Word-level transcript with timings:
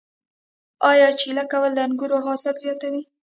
آیا 0.91 1.09
چیله 1.19 1.43
کول 1.51 1.71
د 1.75 1.79
انګورو 1.85 2.17
حاصل 2.25 2.55
زیاتوي؟ 2.63 3.01